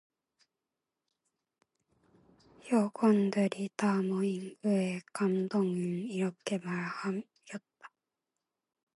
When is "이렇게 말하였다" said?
6.09-7.61